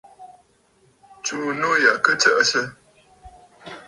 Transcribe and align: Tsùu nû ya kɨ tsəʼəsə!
Tsùu 1.23 1.47
nû 1.59 1.69
ya 1.83 1.93
kɨ 2.03 2.11
tsəʼəsə! 2.19 2.61